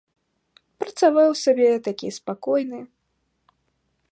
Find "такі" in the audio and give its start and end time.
1.89-2.07